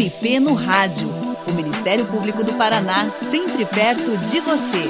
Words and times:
MP 0.00 0.40
no 0.40 0.54
Rádio. 0.54 1.10
O 1.46 1.52
Ministério 1.52 2.06
Público 2.06 2.42
do 2.42 2.54
Paraná, 2.54 3.10
sempre 3.10 3.66
perto 3.66 4.16
de 4.30 4.40
você. 4.40 4.88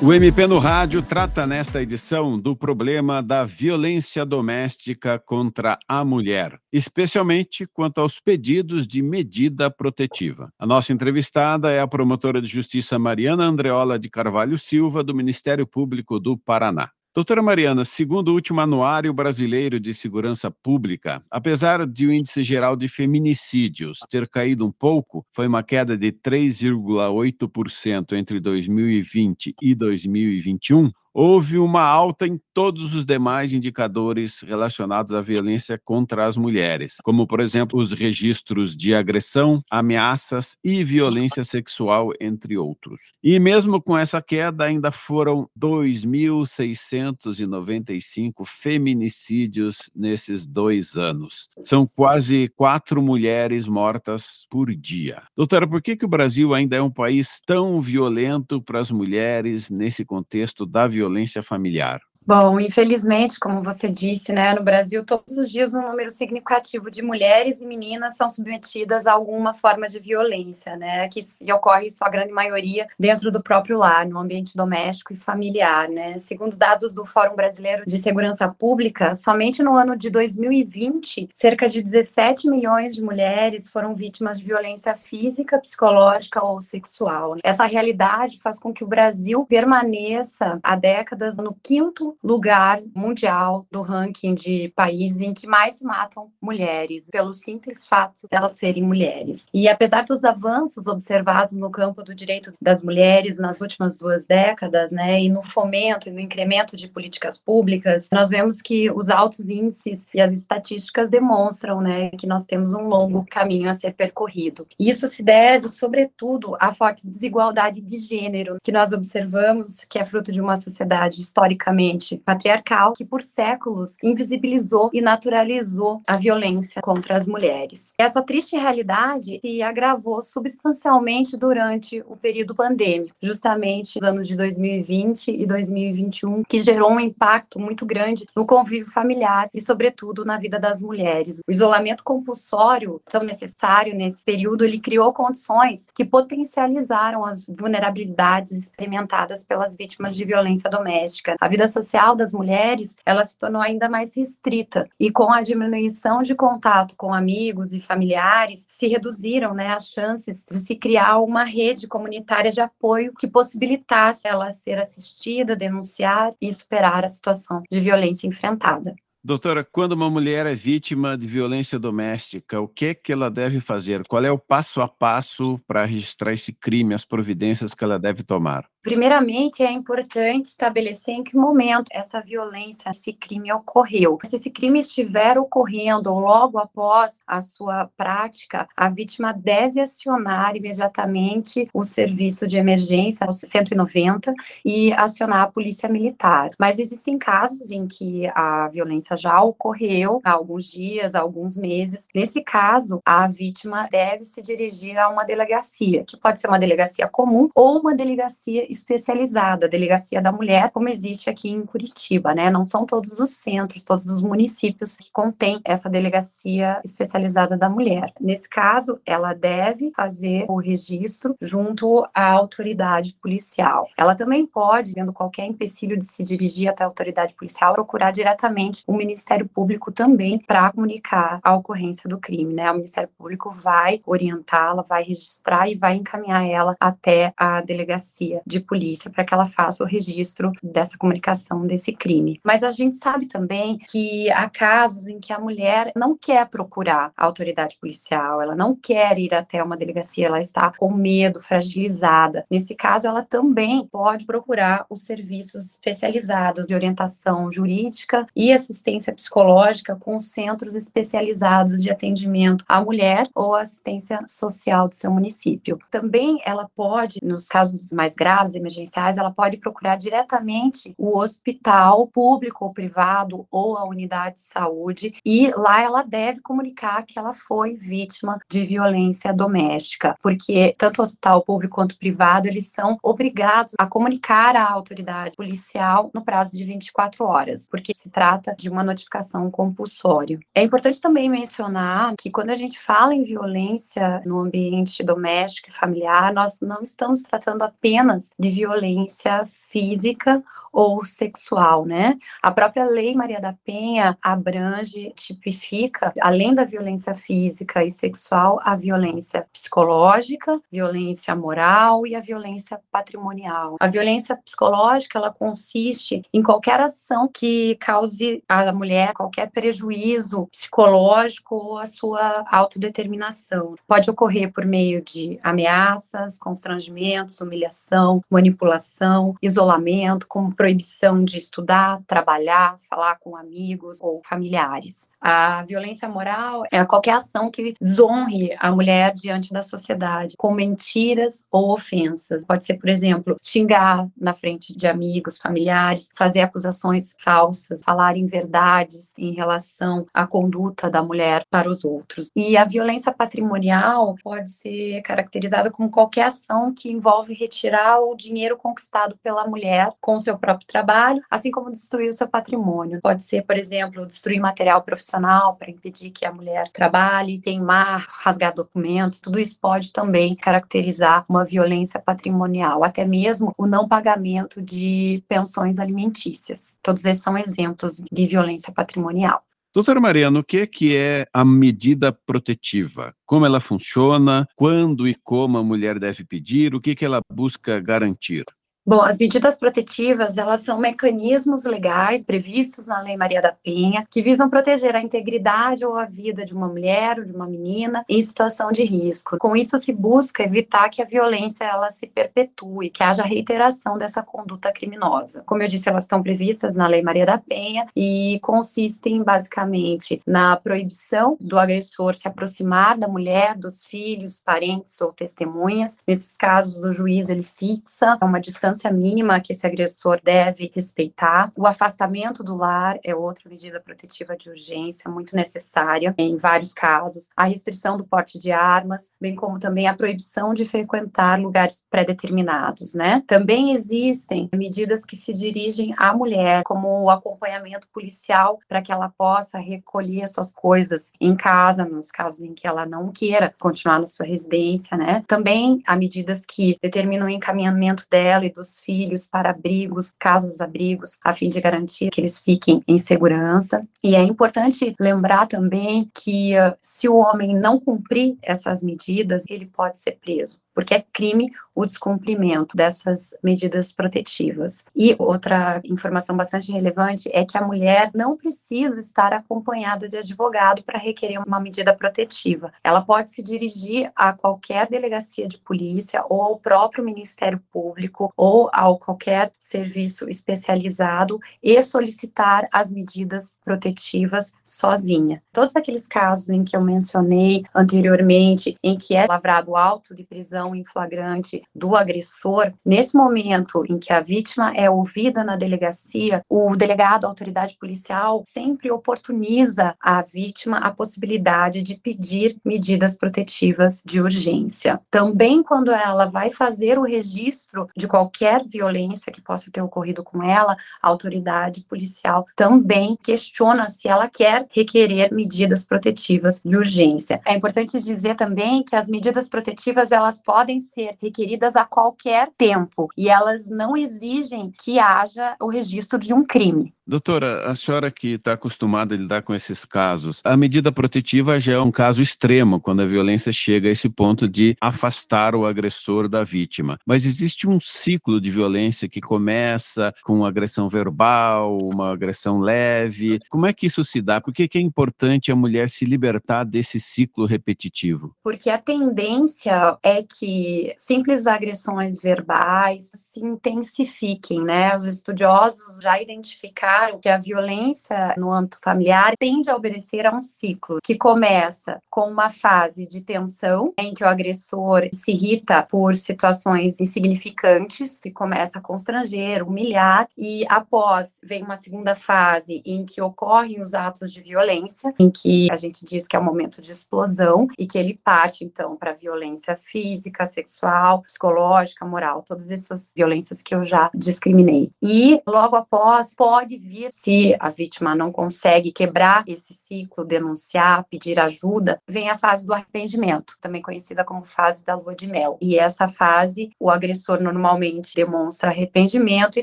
O 0.00 0.12
MP 0.12 0.46
no 0.46 0.60
Rádio 0.60 1.02
trata 1.02 1.48
nesta 1.48 1.82
edição 1.82 2.38
do 2.38 2.54
problema 2.54 3.20
da 3.20 3.44
violência 3.44 4.24
doméstica 4.24 5.18
contra 5.18 5.76
a 5.88 6.04
mulher, 6.04 6.60
especialmente 6.72 7.66
quanto 7.66 8.00
aos 8.00 8.20
pedidos 8.20 8.86
de 8.86 9.02
medida 9.02 9.68
protetiva. 9.68 10.52
A 10.56 10.64
nossa 10.64 10.92
entrevistada 10.92 11.72
é 11.72 11.80
a 11.80 11.88
promotora 11.88 12.40
de 12.40 12.46
justiça 12.46 13.00
Mariana 13.00 13.42
Andreola 13.42 13.98
de 13.98 14.08
Carvalho 14.08 14.56
Silva, 14.56 15.02
do 15.02 15.12
Ministério 15.12 15.66
Público 15.66 16.20
do 16.20 16.38
Paraná. 16.38 16.88
Doutora 17.14 17.40
Mariana, 17.40 17.84
segundo 17.84 18.30
o 18.30 18.34
último 18.34 18.60
Anuário 18.60 19.14
Brasileiro 19.14 19.78
de 19.78 19.94
Segurança 19.94 20.50
Pública, 20.50 21.22
apesar 21.30 21.86
de 21.86 22.08
o 22.08 22.12
índice 22.12 22.42
geral 22.42 22.74
de 22.74 22.88
feminicídios 22.88 24.00
ter 24.10 24.28
caído 24.28 24.66
um 24.66 24.72
pouco, 24.72 25.24
foi 25.30 25.46
uma 25.46 25.62
queda 25.62 25.96
de 25.96 26.10
3,8% 26.10 28.14
entre 28.14 28.40
2020 28.40 29.54
e 29.62 29.76
2021, 29.76 30.90
houve 31.14 31.56
uma 31.58 31.82
alta 31.82 32.26
em 32.26 32.40
todos 32.52 32.92
os 32.94 33.06
demais 33.06 33.52
indicadores 33.52 34.40
relacionados 34.40 35.14
à 35.14 35.20
violência 35.20 35.80
contra 35.82 36.26
as 36.26 36.36
mulheres, 36.36 36.96
como, 37.04 37.24
por 37.26 37.38
exemplo, 37.38 37.80
os 37.80 37.92
registros 37.92 38.76
de 38.76 38.92
agressão, 38.94 39.62
ameaças 39.70 40.56
e 40.64 40.82
violência 40.82 41.44
sexual, 41.44 42.10
entre 42.20 42.58
outros. 42.58 43.12
E 43.22 43.38
mesmo 43.38 43.80
com 43.80 43.96
essa 43.96 44.20
queda, 44.20 44.64
ainda 44.64 44.90
foram 44.90 45.48
2.695 45.58 48.44
feminicídios 48.44 49.88
nesses 49.94 50.44
dois 50.46 50.96
anos. 50.96 51.48
São 51.62 51.86
quase 51.86 52.48
quatro 52.56 53.00
mulheres 53.00 53.68
mortas 53.68 54.48
por 54.50 54.74
dia. 54.74 55.22
Doutora, 55.36 55.68
por 55.68 55.80
que, 55.80 55.96
que 55.96 56.04
o 56.04 56.08
Brasil 56.08 56.52
ainda 56.54 56.74
é 56.76 56.82
um 56.82 56.90
país 56.90 57.40
tão 57.46 57.80
violento 57.80 58.60
para 58.60 58.80
as 58.80 58.90
mulheres 58.90 59.70
nesse 59.70 60.04
contexto 60.04 60.66
da 60.66 60.88
violência? 60.88 61.03
Violência 61.04 61.42
familiar? 61.42 62.00
Bom, 62.26 62.58
infelizmente, 62.58 63.38
como 63.38 63.60
você 63.60 63.86
disse, 63.86 64.32
né, 64.32 64.54
no 64.54 64.62
Brasil, 64.62 65.04
todos 65.04 65.36
os 65.36 65.50
dias 65.50 65.74
um 65.74 65.82
número 65.82 66.10
significativo 66.10 66.90
de 66.90 67.02
mulheres 67.02 67.60
e 67.60 67.66
meninas 67.66 68.16
são 68.16 68.30
submetidas 68.30 69.06
a 69.06 69.12
alguma 69.12 69.52
forma 69.52 69.86
de 69.88 69.98
violência, 69.98 70.74
né, 70.74 71.06
que 71.08 71.20
ocorre, 71.52 71.90
sua 71.90 72.08
grande 72.08 72.32
maioria, 72.32 72.88
dentro 72.98 73.30
do 73.30 73.42
próprio 73.42 73.76
lar, 73.76 74.06
no 74.06 74.18
ambiente 74.18 74.56
doméstico 74.56 75.12
e 75.12 75.16
familiar, 75.16 75.86
né. 75.86 76.18
Segundo 76.18 76.56
dados 76.56 76.94
do 76.94 77.04
Fórum 77.04 77.36
Brasileiro 77.36 77.84
de 77.84 77.98
Segurança 77.98 78.48
Pública, 78.48 79.14
somente 79.14 79.62
no 79.62 79.76
ano 79.76 79.94
de 79.94 80.08
2020, 80.08 81.28
cerca 81.34 81.68
de 81.68 81.82
17 81.82 82.48
milhões 82.48 82.94
de 82.94 83.02
mulheres 83.02 83.68
foram 83.68 83.94
vítimas 83.94 84.38
de 84.38 84.46
violência 84.46 84.96
física, 84.96 85.58
psicológica 85.58 86.42
ou 86.42 86.58
sexual. 86.58 87.36
Essa 87.44 87.66
realidade 87.66 88.38
faz 88.42 88.58
com 88.58 88.72
que 88.72 88.82
o 88.82 88.88
Brasil 88.88 89.44
permaneça 89.44 90.58
há 90.62 90.74
décadas 90.74 91.36
no 91.36 91.54
quinto 91.62 92.13
lugar 92.22 92.80
mundial 92.94 93.66
do 93.70 93.82
ranking 93.82 94.34
de 94.34 94.72
países 94.74 95.20
em 95.20 95.34
que 95.34 95.46
mais 95.46 95.80
matam 95.82 96.30
mulheres, 96.40 97.08
pelo 97.10 97.32
simples 97.32 97.86
fato 97.86 98.28
de 98.28 98.36
elas 98.36 98.52
serem 98.52 98.82
mulheres. 98.82 99.46
E 99.52 99.68
apesar 99.68 100.04
dos 100.04 100.24
avanços 100.24 100.86
observados 100.86 101.56
no 101.56 101.70
campo 101.70 102.02
do 102.02 102.14
direito 102.14 102.52
das 102.60 102.82
mulheres 102.82 103.38
nas 103.38 103.60
últimas 103.60 103.96
duas 103.98 104.26
décadas, 104.26 104.90
né, 104.90 105.22
e 105.22 105.28
no 105.28 105.42
fomento 105.42 106.08
e 106.08 106.12
no 106.12 106.20
incremento 106.20 106.76
de 106.76 106.88
políticas 106.88 107.38
públicas, 107.38 108.08
nós 108.12 108.30
vemos 108.30 108.60
que 108.60 108.90
os 108.90 109.08
altos 109.10 109.50
índices 109.50 110.06
e 110.14 110.20
as 110.20 110.32
estatísticas 110.32 111.10
demonstram, 111.10 111.80
né, 111.80 112.10
que 112.10 112.26
nós 112.26 112.44
temos 112.44 112.74
um 112.74 112.88
longo 112.88 113.24
caminho 113.30 113.68
a 113.68 113.74
ser 113.74 113.92
percorrido. 113.94 114.66
E 114.78 114.90
isso 114.90 115.08
se 115.08 115.22
deve, 115.22 115.68
sobretudo, 115.68 116.56
à 116.60 116.72
forte 116.72 117.08
desigualdade 117.08 117.80
de 117.80 117.98
gênero 117.98 118.56
que 118.62 118.72
nós 118.72 118.92
observamos, 118.92 119.84
que 119.84 119.98
é 119.98 120.04
fruto 120.04 120.32
de 120.32 120.40
uma 120.40 120.56
sociedade 120.56 121.20
historicamente 121.20 122.03
patriarcal 122.16 122.92
que 122.92 123.04
por 123.04 123.22
séculos 123.22 123.96
invisibilizou 124.02 124.90
e 124.92 125.00
naturalizou 125.00 126.02
a 126.06 126.16
violência 126.16 126.82
contra 126.82 127.16
as 127.16 127.26
mulheres. 127.26 127.92
Essa 127.98 128.22
triste 128.22 128.56
realidade 128.56 129.38
se 129.40 129.62
agravou 129.62 130.22
substancialmente 130.22 131.36
durante 131.36 132.02
o 132.06 132.16
período 132.16 132.54
pandêmico, 132.54 133.14
justamente 133.22 133.96
nos 133.96 134.08
anos 134.08 134.26
de 134.26 134.36
2020 134.36 135.28
e 135.30 135.46
2021, 135.46 136.42
que 136.44 136.60
gerou 136.60 136.92
um 136.92 137.00
impacto 137.00 137.58
muito 137.58 137.86
grande 137.86 138.26
no 138.34 138.46
convívio 138.46 138.90
familiar 138.90 139.48
e, 139.52 139.60
sobretudo, 139.60 140.24
na 140.24 140.38
vida 140.38 140.58
das 140.58 140.82
mulheres. 140.82 141.40
O 141.46 141.50
isolamento 141.50 142.02
compulsório, 142.04 143.00
tão 143.10 143.22
necessário 143.22 143.94
nesse 143.94 144.24
período, 144.24 144.64
ele 144.64 144.80
criou 144.80 145.12
condições 145.12 145.86
que 145.94 146.04
potencializaram 146.04 147.24
as 147.24 147.44
vulnerabilidades 147.46 148.52
experimentadas 148.52 149.44
pelas 149.44 149.76
vítimas 149.76 150.16
de 150.16 150.24
violência 150.24 150.70
doméstica. 150.70 151.36
A 151.40 151.48
vida 151.48 151.68
social 151.68 151.93
social 151.94 152.16
das 152.16 152.32
mulheres, 152.32 152.96
ela 153.06 153.22
se 153.22 153.38
tornou 153.38 153.62
ainda 153.62 153.88
mais 153.88 154.16
restrita. 154.16 154.88
E 154.98 155.10
com 155.10 155.32
a 155.32 155.40
diminuição 155.40 156.22
de 156.22 156.34
contato 156.34 156.96
com 156.96 157.14
amigos 157.14 157.72
e 157.72 157.80
familiares, 157.80 158.66
se 158.68 158.88
reduziram 158.88 159.54
né, 159.54 159.68
as 159.68 159.88
chances 159.88 160.44
de 160.50 160.56
se 160.56 160.74
criar 160.74 161.18
uma 161.20 161.44
rede 161.44 161.86
comunitária 161.86 162.50
de 162.50 162.60
apoio 162.60 163.14
que 163.14 163.28
possibilitasse 163.28 164.26
ela 164.26 164.50
ser 164.50 164.78
assistida, 164.78 165.54
denunciar 165.54 166.32
e 166.40 166.52
superar 166.52 167.04
a 167.04 167.08
situação 167.08 167.62
de 167.70 167.80
violência 167.80 168.26
enfrentada. 168.26 168.94
Doutora, 169.22 169.64
quando 169.64 169.92
uma 169.92 170.10
mulher 170.10 170.44
é 170.44 170.54
vítima 170.54 171.16
de 171.16 171.26
violência 171.26 171.78
doméstica, 171.78 172.60
o 172.60 172.68
que 172.68 172.86
é 172.86 172.94
que 172.94 173.10
ela 173.10 173.30
deve 173.30 173.58
fazer? 173.58 174.06
Qual 174.06 174.22
é 174.22 174.30
o 174.30 174.38
passo 174.38 174.82
a 174.82 174.88
passo 174.88 175.58
para 175.66 175.86
registrar 175.86 176.34
esse 176.34 176.52
crime, 176.52 176.92
as 176.92 177.06
providências 177.06 177.72
que 177.72 177.82
ela 177.84 177.98
deve 177.98 178.22
tomar? 178.22 178.68
Primeiramente, 178.84 179.62
é 179.62 179.72
importante 179.72 180.50
estabelecer 180.50 181.14
em 181.14 181.24
que 181.24 181.34
momento 181.34 181.88
essa 181.90 182.20
violência, 182.20 182.90
esse 182.90 183.14
crime 183.14 183.50
ocorreu. 183.50 184.18
Se 184.22 184.36
esse 184.36 184.50
crime 184.50 184.78
estiver 184.80 185.38
ocorrendo 185.38 186.10
logo 186.10 186.58
após 186.58 187.18
a 187.26 187.40
sua 187.40 187.88
prática, 187.96 188.68
a 188.76 188.90
vítima 188.90 189.32
deve 189.32 189.80
acionar 189.80 190.54
imediatamente 190.54 191.66
o 191.72 191.82
serviço 191.82 192.46
de 192.46 192.58
emergência, 192.58 193.26
o 193.26 193.32
190, 193.32 194.34
e 194.62 194.92
acionar 194.92 195.44
a 195.44 195.50
polícia 195.50 195.88
militar. 195.88 196.50
Mas 196.58 196.78
existem 196.78 197.16
casos 197.16 197.70
em 197.70 197.86
que 197.86 198.26
a 198.34 198.68
violência 198.68 199.16
já 199.16 199.42
ocorreu 199.42 200.20
há 200.22 200.32
alguns 200.32 200.66
dias, 200.66 201.14
há 201.14 201.20
alguns 201.20 201.56
meses. 201.56 202.06
Nesse 202.14 202.42
caso, 202.42 203.00
a 203.02 203.26
vítima 203.26 203.88
deve 203.90 204.24
se 204.24 204.42
dirigir 204.42 204.98
a 204.98 205.08
uma 205.08 205.24
delegacia, 205.24 206.04
que 206.06 206.18
pode 206.18 206.38
ser 206.38 206.48
uma 206.48 206.58
delegacia 206.58 207.08
comum 207.08 207.48
ou 207.54 207.80
uma 207.80 207.94
delegacia 207.94 208.73
especializada, 208.74 209.66
a 209.66 209.68
Delegacia 209.68 210.20
da 210.20 210.32
Mulher, 210.32 210.70
como 210.70 210.88
existe 210.88 211.30
aqui 211.30 211.48
em 211.48 211.64
Curitiba, 211.64 212.34
né? 212.34 212.50
Não 212.50 212.64
são 212.64 212.84
todos 212.84 213.20
os 213.20 213.30
centros, 213.30 213.84
todos 213.84 214.06
os 214.06 214.22
municípios 214.22 214.96
que 214.96 215.10
contêm 215.12 215.60
essa 215.64 215.88
delegacia 215.88 216.80
especializada 216.84 217.56
da 217.56 217.68
mulher. 217.68 218.12
Nesse 218.20 218.48
caso, 218.48 219.00
ela 219.06 219.32
deve 219.32 219.92
fazer 219.94 220.44
o 220.48 220.56
registro 220.56 221.36
junto 221.40 222.06
à 222.14 222.30
autoridade 222.30 223.16
policial. 223.20 223.88
Ela 223.96 224.14
também 224.14 224.46
pode, 224.46 224.92
vendo 224.92 225.12
qualquer 225.12 225.46
empecilho 225.46 225.98
de 225.98 226.04
se 226.04 226.22
dirigir 226.22 226.68
até 226.68 226.84
a 226.84 226.86
autoridade 226.86 227.34
policial, 227.34 227.74
procurar 227.74 228.10
diretamente 228.10 228.82
o 228.86 228.96
Ministério 228.96 229.48
Público 229.48 229.92
também 229.92 230.38
para 230.38 230.70
comunicar 230.72 231.40
a 231.42 231.54
ocorrência 231.54 232.08
do 232.08 232.18
crime, 232.18 232.54
né? 232.54 232.70
O 232.70 232.76
Ministério 232.76 233.08
Público 233.16 233.50
vai 233.50 234.00
orientá-la, 234.06 234.82
vai 234.82 235.02
registrar 235.02 235.68
e 235.68 235.74
vai 235.74 235.96
encaminhar 235.96 236.46
ela 236.48 236.76
até 236.80 237.32
a 237.36 237.60
delegacia 237.60 238.40
de 238.46 238.60
polícia 238.64 239.10
para 239.10 239.24
que 239.24 239.32
ela 239.32 239.46
faça 239.46 239.84
o 239.84 239.86
registro 239.86 240.52
dessa 240.62 240.96
comunicação 240.98 241.66
desse 241.66 241.92
crime. 241.92 242.40
Mas 242.44 242.62
a 242.62 242.70
gente 242.70 242.96
sabe 242.96 243.26
também 243.26 243.78
que 243.78 244.30
há 244.30 244.48
casos 244.48 245.06
em 245.06 245.20
que 245.20 245.32
a 245.32 245.38
mulher 245.38 245.92
não 245.94 246.16
quer 246.16 246.48
procurar 246.48 247.12
a 247.16 247.24
autoridade 247.24 247.76
policial, 247.80 248.40
ela 248.40 248.54
não 248.54 248.74
quer 248.74 249.18
ir 249.18 249.34
até 249.34 249.62
uma 249.62 249.76
delegacia, 249.76 250.26
ela 250.26 250.40
está 250.40 250.72
com 250.76 250.92
medo, 250.92 251.40
fragilizada. 251.40 252.44
Nesse 252.50 252.74
caso, 252.74 253.06
ela 253.06 253.22
também 253.22 253.86
pode 253.86 254.24
procurar 254.24 254.86
os 254.88 255.04
serviços 255.04 255.72
especializados 255.72 256.66
de 256.66 256.74
orientação 256.74 257.50
jurídica 257.50 258.26
e 258.34 258.52
assistência 258.52 259.14
psicológica 259.14 259.96
com 259.96 260.18
centros 260.20 260.74
especializados 260.74 261.82
de 261.82 261.90
atendimento 261.90 262.64
à 262.68 262.80
mulher 262.80 263.28
ou 263.34 263.54
assistência 263.54 264.20
social 264.26 264.88
do 264.88 264.94
seu 264.94 265.10
município. 265.10 265.78
Também 265.90 266.38
ela 266.44 266.68
pode, 266.74 267.18
nos 267.22 267.46
casos 267.46 267.92
mais 267.92 268.14
graves, 268.14 268.53
emergenciais, 268.54 269.18
ela 269.18 269.30
pode 269.30 269.56
procurar 269.56 269.96
diretamente 269.96 270.94
o 270.96 271.18
hospital 271.18 272.06
público 272.06 272.64
ou 272.64 272.72
privado 272.72 273.46
ou 273.50 273.76
a 273.76 273.84
unidade 273.84 274.36
de 274.36 274.42
saúde 274.42 275.14
e 275.24 275.50
lá 275.56 275.82
ela 275.82 276.02
deve 276.02 276.40
comunicar 276.40 277.04
que 277.04 277.18
ela 277.18 277.32
foi 277.32 277.76
vítima 277.76 278.38
de 278.48 278.64
violência 278.64 279.32
doméstica, 279.32 280.16
porque 280.22 280.74
tanto 280.78 280.98
o 280.98 281.02
hospital 281.02 281.42
público 281.42 281.74
quanto 281.74 281.98
privado, 281.98 282.46
eles 282.46 282.68
são 282.68 282.98
obrigados 283.02 283.74
a 283.78 283.86
comunicar 283.86 284.56
à 284.56 284.70
autoridade 284.70 285.36
policial 285.36 286.10
no 286.14 286.24
prazo 286.24 286.56
de 286.56 286.64
24 286.64 287.24
horas, 287.24 287.68
porque 287.68 287.92
se 287.92 288.08
trata 288.10 288.54
de 288.56 288.68
uma 288.70 288.84
notificação 288.84 289.50
compulsória. 289.50 290.38
É 290.54 290.62
importante 290.62 291.00
também 291.00 291.28
mencionar 291.28 292.14
que 292.16 292.30
quando 292.30 292.50
a 292.50 292.54
gente 292.54 292.78
fala 292.78 293.14
em 293.14 293.22
violência 293.22 294.22
no 294.24 294.40
ambiente 294.40 295.02
doméstico 295.02 295.68
e 295.68 295.72
familiar, 295.72 296.32
nós 296.32 296.60
não 296.60 296.82
estamos 296.82 297.22
tratando 297.22 297.62
apenas 297.62 298.30
de 298.44 298.50
violência 298.50 299.42
física 299.46 300.44
ou 300.74 301.04
sexual, 301.04 301.86
né? 301.86 302.18
A 302.42 302.50
própria 302.50 302.84
Lei 302.84 303.14
Maria 303.14 303.40
da 303.40 303.54
Penha 303.64 304.18
abrange, 304.20 305.12
tipifica, 305.14 306.12
além 306.20 306.52
da 306.52 306.64
violência 306.64 307.14
física 307.14 307.84
e 307.84 307.90
sexual, 307.90 308.60
a 308.62 308.74
violência 308.74 309.46
psicológica, 309.52 310.60
violência 310.70 311.34
moral 311.36 312.06
e 312.06 312.16
a 312.16 312.20
violência 312.20 312.80
patrimonial. 312.90 313.76
A 313.78 313.86
violência 313.86 314.36
psicológica, 314.36 315.18
ela 315.18 315.32
consiste 315.32 316.22
em 316.32 316.42
qualquer 316.42 316.80
ação 316.80 317.28
que 317.32 317.76
cause 317.76 318.42
à 318.48 318.72
mulher 318.72 319.12
qualquer 319.14 319.50
prejuízo 319.50 320.48
psicológico 320.48 321.54
ou 321.54 321.78
a 321.78 321.86
sua 321.86 322.44
autodeterminação. 322.50 323.76
Pode 323.86 324.10
ocorrer 324.10 324.52
por 324.52 324.64
meio 324.64 325.00
de 325.02 325.38
ameaças, 325.42 326.38
constrangimentos, 326.38 327.40
humilhação, 327.40 328.24
manipulação, 328.28 329.36
isolamento, 329.40 330.26
como 330.26 330.54
proibição 330.64 331.22
de 331.22 331.36
estudar, 331.36 332.00
trabalhar, 332.06 332.78
falar 332.88 333.18
com 333.18 333.36
amigos 333.36 334.00
ou 334.00 334.22
familiares. 334.24 335.10
A 335.20 335.62
violência 335.62 336.08
moral 336.08 336.62
é 336.72 336.82
qualquer 336.86 337.16
ação 337.16 337.50
que 337.50 337.74
desonre 337.78 338.56
a 338.58 338.72
mulher 338.72 339.12
diante 339.12 339.52
da 339.52 339.62
sociedade, 339.62 340.36
com 340.38 340.54
mentiras 340.54 341.44
ou 341.50 341.70
ofensas. 341.70 342.42
Pode 342.46 342.64
ser, 342.64 342.78
por 342.78 342.88
exemplo, 342.88 343.36
xingar 343.42 344.08
na 344.16 344.32
frente 344.32 344.74
de 344.74 344.86
amigos, 344.86 345.38
familiares, 345.38 346.10
fazer 346.14 346.40
acusações 346.40 347.14
falsas, 347.20 347.82
falar 347.82 348.16
inverdades 348.16 349.12
em 349.18 349.34
relação 349.34 350.06
à 350.14 350.26
conduta 350.26 350.88
da 350.88 351.02
mulher 351.02 351.44
para 351.50 351.68
os 351.68 351.84
outros. 351.84 352.30
E 352.34 352.56
a 352.56 352.64
violência 352.64 353.12
patrimonial 353.12 354.14
pode 354.24 354.50
ser 354.50 355.02
caracterizada 355.02 355.70
como 355.70 355.90
qualquer 355.90 356.24
ação 356.24 356.72
que 356.72 356.90
envolve 356.90 357.34
retirar 357.34 358.00
o 358.00 358.14
dinheiro 358.14 358.56
conquistado 358.56 359.18
pela 359.22 359.46
mulher 359.46 359.90
com 360.00 360.18
seu 360.18 360.38
próprio 360.38 360.53
próprio 360.54 360.66
trabalho, 360.66 361.22
assim 361.30 361.50
como 361.50 361.70
destruir 361.70 362.08
o 362.08 362.14
seu 362.14 362.28
patrimônio. 362.28 363.00
Pode 363.02 363.24
ser, 363.24 363.42
por 363.42 363.56
exemplo, 363.56 364.06
destruir 364.06 364.40
material 364.40 364.82
profissional 364.82 365.56
para 365.56 365.70
impedir 365.70 366.10
que 366.10 366.24
a 366.24 366.32
mulher 366.32 366.70
trabalhe, 366.72 367.38
queimar, 367.38 368.06
rasgar 368.08 368.54
documentos, 368.54 369.20
tudo 369.20 369.38
isso 369.38 369.58
pode 369.60 369.92
também 369.92 370.34
caracterizar 370.34 371.24
uma 371.28 371.44
violência 371.44 372.00
patrimonial, 372.00 372.84
até 372.84 373.04
mesmo 373.04 373.52
o 373.58 373.66
não 373.66 373.88
pagamento 373.88 374.62
de 374.62 375.22
pensões 375.28 375.78
alimentícias. 375.78 376.78
Todos 376.82 377.04
esses 377.04 377.22
são 377.22 377.36
exemplos 377.36 378.02
de 378.10 378.26
violência 378.26 378.72
patrimonial. 378.72 379.42
Doutora 379.74 380.00
Mariana, 380.00 380.38
o 380.38 380.44
que, 380.44 380.68
que 380.68 380.96
é 380.96 381.26
a 381.32 381.44
medida 381.44 382.12
protetiva? 382.12 383.12
Como 383.26 383.44
ela 383.44 383.58
funciona? 383.58 384.46
Quando 384.54 385.08
e 385.08 385.16
como 385.16 385.58
a 385.58 385.64
mulher 385.64 385.98
deve 385.98 386.24
pedir? 386.24 386.76
O 386.76 386.80
que, 386.80 386.94
que 386.94 387.04
ela 387.04 387.20
busca 387.32 387.80
garantir? 387.80 388.44
Bom, 388.86 389.00
as 389.00 389.16
medidas 389.16 389.56
protetivas, 389.56 390.36
elas 390.36 390.60
são 390.60 390.78
mecanismos 390.78 391.64
legais 391.64 392.22
previstos 392.22 392.86
na 392.86 393.00
Lei 393.00 393.16
Maria 393.16 393.40
da 393.40 393.50
Penha 393.50 394.06
que 394.10 394.20
visam 394.20 394.50
proteger 394.50 394.94
a 394.94 395.00
integridade 395.00 395.86
ou 395.86 395.96
a 395.96 396.04
vida 396.04 396.44
de 396.44 396.52
uma 396.52 396.68
mulher 396.68 397.18
ou 397.18 397.24
de 397.24 397.32
uma 397.32 397.46
menina 397.46 398.04
em 398.06 398.20
situação 398.20 398.70
de 398.70 398.84
risco. 398.84 399.38
Com 399.38 399.56
isso 399.56 399.78
se 399.78 399.90
busca 399.90 400.42
evitar 400.42 400.90
que 400.90 401.00
a 401.00 401.06
violência 401.06 401.64
ela 401.64 401.88
se 401.88 402.06
perpetue, 402.06 402.90
que 402.90 403.02
haja 403.02 403.22
reiteração 403.22 403.96
dessa 403.96 404.22
conduta 404.22 404.70
criminosa. 404.70 405.42
Como 405.46 405.62
eu 405.62 405.68
disse, 405.68 405.88
elas 405.88 406.04
estão 406.04 406.22
previstas 406.22 406.76
na 406.76 406.86
Lei 406.86 407.00
Maria 407.00 407.24
da 407.24 407.38
Penha 407.38 407.86
e 407.96 408.38
consistem 408.42 409.22
basicamente 409.22 410.20
na 410.26 410.58
proibição 410.58 411.38
do 411.40 411.58
agressor 411.58 412.14
se 412.14 412.28
aproximar 412.28 412.98
da 412.98 413.08
mulher, 413.08 413.56
dos 413.56 413.86
filhos, 413.86 414.42
parentes 414.44 415.00
ou 415.00 415.10
testemunhas. 415.10 415.98
Nesses 416.06 416.36
casos, 416.36 416.76
o 416.84 416.92
juiz 416.92 417.30
ele 417.30 417.42
fixa 417.42 418.18
uma 418.20 418.38
distância 418.38 418.73
distância 418.74 418.90
mínima 418.90 419.40
que 419.40 419.52
esse 419.52 419.66
agressor 419.66 420.20
deve 420.22 420.70
respeitar. 420.74 421.52
O 421.56 421.66
afastamento 421.66 422.42
do 422.42 422.56
lar 422.56 422.98
é 423.04 423.14
outra 423.14 423.48
medida 423.48 423.80
protetiva 423.80 424.36
de 424.36 424.50
urgência 424.50 425.10
muito 425.10 425.34
necessária 425.36 426.14
em 426.18 426.36
vários 426.36 426.72
casos. 426.72 427.28
A 427.36 427.44
restrição 427.44 427.96
do 427.96 428.04
porte 428.04 428.38
de 428.38 428.50
armas, 428.50 429.12
bem 429.20 429.34
como 429.34 429.58
também 429.58 429.86
a 429.86 429.94
proibição 429.94 430.52
de 430.52 430.64
frequentar 430.64 431.40
lugares 431.40 431.84
pré-determinados, 431.88 432.94
né? 432.94 433.22
Também 433.26 433.72
existem 433.72 434.48
medidas 434.54 435.04
que 435.04 435.16
se 435.16 435.32
dirigem 435.32 435.94
à 435.96 436.12
mulher, 436.12 436.62
como 436.64 437.04
o 437.04 437.10
acompanhamento 437.10 437.86
policial 437.92 438.58
para 438.68 438.82
que 438.82 438.90
ela 438.90 439.08
possa 439.08 439.58
recolher 439.58 440.26
suas 440.28 440.52
coisas 440.52 441.12
em 441.20 441.36
casa, 441.36 441.84
nos 441.84 442.10
casos 442.10 442.40
em 442.40 442.54
que 442.54 442.66
ela 442.66 442.84
não 442.84 443.12
queira 443.12 443.54
continuar 443.60 444.00
na 444.00 444.06
sua 444.06 444.26
residência, 444.26 444.96
né? 444.96 445.22
Também 445.28 445.80
há 445.86 445.96
medidas 445.96 446.44
que 446.44 446.76
determinam 446.82 447.26
o 447.26 447.30
encaminhamento 447.30 448.06
dela 448.10 448.44
e 448.44 448.52
do 448.52 448.63
os 448.64 448.80
filhos 448.80 449.28
para 449.28 449.50
abrigos, 449.50 450.14
casas-abrigos, 450.18 451.18
a 451.22 451.32
fim 451.32 451.48
de 451.48 451.60
garantir 451.60 452.10
que 452.10 452.20
eles 452.20 452.38
fiquem 452.40 452.82
em 452.88 452.98
segurança. 452.98 453.86
E 454.02 454.16
é 454.16 454.22
importante 454.22 454.94
lembrar 454.98 455.46
também 455.46 456.10
que 456.14 456.58
uh, 456.58 456.76
se 456.80 457.08
o 457.08 457.16
homem 457.16 457.54
não 457.54 457.78
cumprir 457.78 458.36
essas 458.42 458.82
medidas, 458.82 459.44
ele 459.48 459.66
pode 459.66 459.98
ser 459.98 460.12
preso 460.12 460.63
porque 460.74 460.94
é 460.94 461.04
crime 461.12 461.52
o 461.74 461.84
descumprimento 461.84 462.76
dessas 462.76 463.36
medidas 463.42 463.92
protetivas. 463.92 464.84
E 464.94 465.16
outra 465.18 465.80
informação 465.84 466.36
bastante 466.36 466.70
relevante 466.70 467.28
é 467.32 467.44
que 467.44 467.58
a 467.58 467.66
mulher 467.66 468.10
não 468.14 468.36
precisa 468.36 469.00
estar 469.00 469.32
acompanhada 469.32 470.08
de 470.08 470.16
advogado 470.16 470.82
para 470.84 470.98
requerer 470.98 471.42
uma 471.44 471.58
medida 471.58 471.94
protetiva. 471.94 472.72
Ela 472.82 473.02
pode 473.02 473.30
se 473.30 473.42
dirigir 473.42 474.10
a 474.14 474.32
qualquer 474.32 474.86
delegacia 474.88 475.48
de 475.48 475.58
polícia 475.58 476.24
ou 476.28 476.40
ao 476.40 476.58
próprio 476.58 477.04
Ministério 477.04 477.60
Público 477.72 478.32
ou 478.36 478.70
ao 478.72 478.98
qualquer 478.98 479.52
serviço 479.58 480.28
especializado 480.28 481.40
e 481.62 481.82
solicitar 481.82 482.68
as 482.72 482.92
medidas 482.92 483.58
protetivas 483.64 484.54
sozinha. 484.62 485.42
Todos 485.52 485.74
aqueles 485.74 486.06
casos 486.06 486.50
em 486.50 486.62
que 486.62 486.76
eu 486.76 486.80
mencionei 486.80 487.64
anteriormente, 487.74 488.76
em 488.82 488.96
que 488.96 489.16
é 489.16 489.26
lavrado 489.26 489.76
auto 489.76 490.14
de 490.14 490.22
prisão 490.22 490.63
prisão 490.64 490.74
em 490.74 490.84
flagrante 490.84 491.62
do 491.74 491.96
agressor, 491.96 492.72
nesse 492.84 493.16
momento 493.16 493.84
em 493.88 493.98
que 493.98 494.12
a 494.12 494.20
vítima 494.20 494.72
é 494.74 494.88
ouvida 494.88 495.42
na 495.42 495.56
delegacia, 495.56 496.42
o 496.48 496.76
delegado, 496.76 497.24
a 497.24 497.28
autoridade 497.28 497.76
policial, 497.78 498.42
sempre 498.46 498.90
oportuniza 498.90 499.94
à 500.00 500.22
vítima 500.22 500.78
a 500.78 500.90
possibilidade 500.90 501.82
de 501.82 501.96
pedir 501.96 502.56
medidas 502.64 503.16
protetivas 503.16 504.02
de 504.04 504.20
urgência. 504.20 505.00
Também 505.10 505.62
quando 505.62 505.90
ela 505.90 506.26
vai 506.26 506.50
fazer 506.50 506.98
o 506.98 507.02
registro 507.02 507.88
de 507.96 508.06
qualquer 508.06 508.64
violência 508.64 509.32
que 509.32 509.42
possa 509.42 509.70
ter 509.70 509.82
ocorrido 509.82 510.22
com 510.22 510.42
ela, 510.42 510.76
a 511.02 511.08
autoridade 511.08 511.82
policial 511.82 512.44
também 512.56 513.18
questiona 513.22 513.88
se 513.88 514.08
ela 514.08 514.28
quer 514.28 514.66
requerer 514.70 515.32
medidas 515.32 515.84
protetivas 515.84 516.62
de 516.64 516.76
urgência. 516.76 517.40
É 517.44 517.54
importante 517.54 518.00
dizer 518.00 518.36
também 518.36 518.82
que 518.82 518.94
as 518.94 519.08
medidas 519.08 519.48
protetivas 519.48 520.12
elas 520.12 520.38
podem 520.38 520.53
podem 520.54 520.78
ser 520.78 521.16
requeridas 521.20 521.74
a 521.74 521.84
qualquer 521.84 522.48
tempo 522.56 523.08
e 523.16 523.28
elas 523.28 523.68
não 523.68 523.96
exigem 523.96 524.70
que 524.70 525.00
haja 525.00 525.56
o 525.60 525.66
registro 525.66 526.16
de 526.16 526.32
um 526.32 526.44
crime. 526.44 526.94
Doutora, 527.06 527.70
a 527.70 527.76
senhora 527.76 528.10
que 528.10 528.28
está 528.28 528.54
acostumada 528.54 529.14
a 529.14 529.18
lidar 529.18 529.42
com 529.42 529.54
esses 529.54 529.84
casos, 529.84 530.40
a 530.42 530.56
medida 530.56 530.90
protetiva 530.90 531.60
já 531.60 531.74
é 531.74 531.78
um 531.78 531.90
caso 531.90 532.22
extremo, 532.22 532.80
quando 532.80 533.02
a 533.02 533.06
violência 533.06 533.52
chega 533.52 533.90
a 533.90 533.92
esse 533.92 534.08
ponto 534.08 534.48
de 534.48 534.74
afastar 534.80 535.54
o 535.54 535.66
agressor 535.66 536.30
da 536.30 536.42
vítima. 536.42 536.98
Mas 537.04 537.26
existe 537.26 537.68
um 537.68 537.78
ciclo 537.78 538.40
de 538.40 538.50
violência 538.50 539.06
que 539.06 539.20
começa 539.20 540.14
com 540.22 540.46
agressão 540.46 540.88
verbal, 540.88 541.76
uma 541.78 542.10
agressão 542.10 542.58
leve. 542.58 543.38
Como 543.50 543.66
é 543.66 543.74
que 543.74 543.84
isso 543.84 544.02
se 544.02 544.22
dá? 544.22 544.40
Por 544.40 544.54
que 544.54 544.66
é 544.74 544.80
importante 544.80 545.52
a 545.52 545.56
mulher 545.56 545.90
se 545.90 546.06
libertar 546.06 546.64
desse 546.64 546.98
ciclo 546.98 547.44
repetitivo? 547.44 548.34
Porque 548.42 548.70
a 548.70 548.78
tendência 548.78 549.98
é 550.02 550.22
que 550.22 550.94
simples 550.96 551.46
agressões 551.46 552.22
verbais 552.22 553.10
se 553.14 553.40
intensifiquem, 553.40 554.64
né? 554.64 554.96
Os 554.96 555.04
estudiosos 555.04 556.00
já 556.00 556.18
identificaram 556.20 556.93
claro 556.94 557.18
que 557.18 557.28
a 557.28 557.36
violência 557.36 558.34
no 558.36 558.52
âmbito 558.52 558.78
familiar 558.80 559.34
tende 559.36 559.68
a 559.68 559.74
obedecer 559.74 560.26
a 560.26 560.32
um 560.34 560.40
ciclo 560.40 561.00
que 561.02 561.16
começa 561.16 562.00
com 562.08 562.30
uma 562.30 562.48
fase 562.50 563.06
de 563.06 563.20
tensão, 563.20 563.92
em 563.98 564.14
que 564.14 564.22
o 564.22 564.28
agressor 564.28 565.08
se 565.12 565.32
irrita 565.32 565.82
por 565.82 566.14
situações 566.14 567.00
insignificantes, 567.00 568.20
que 568.20 568.30
começa 568.30 568.78
a 568.78 568.82
constranger, 568.82 569.66
humilhar, 569.66 570.28
e 570.38 570.64
após 570.68 571.40
vem 571.42 571.64
uma 571.64 571.76
segunda 571.76 572.14
fase 572.14 572.80
em 572.84 573.04
que 573.04 573.20
ocorrem 573.20 573.82
os 573.82 573.92
atos 573.92 574.32
de 574.32 574.40
violência, 574.40 575.12
em 575.18 575.30
que 575.30 575.68
a 575.72 575.76
gente 575.76 576.04
diz 576.04 576.28
que 576.28 576.36
é 576.36 576.38
um 576.38 576.44
momento 576.44 576.80
de 576.80 576.92
explosão 576.92 577.66
e 577.76 577.86
que 577.86 577.98
ele 577.98 578.20
parte 578.22 578.64
então 578.64 578.94
para 578.94 579.12
violência 579.12 579.76
física, 579.76 580.46
sexual, 580.46 581.22
psicológica, 581.22 582.06
moral, 582.06 582.44
todas 582.46 582.70
essas 582.70 583.12
violências 583.16 583.62
que 583.62 583.74
eu 583.74 583.84
já 583.84 584.10
discriminei. 584.14 584.92
E 585.02 585.40
logo 585.44 585.74
após 585.74 586.32
pode 586.34 586.83
vir, 586.84 587.08
se 587.10 587.56
a 587.58 587.70
vítima 587.70 588.14
não 588.14 588.30
consegue 588.30 588.92
quebrar 588.92 589.44
esse 589.46 589.72
ciclo, 589.72 590.24
denunciar, 590.24 591.04
pedir 591.10 591.38
ajuda, 591.40 591.98
vem 592.06 592.28
a 592.28 592.36
fase 592.36 592.66
do 592.66 592.74
arrependimento, 592.74 593.56
também 593.60 593.80
conhecida 593.80 594.24
como 594.24 594.44
fase 594.44 594.84
da 594.84 594.94
lua 594.94 595.14
de 595.14 595.26
mel. 595.26 595.56
E 595.60 595.78
essa 595.78 596.08
fase, 596.08 596.70
o 596.78 596.90
agressor 596.90 597.40
normalmente 597.40 598.14
demonstra 598.14 598.70
arrependimento 598.70 599.58
e 599.58 599.62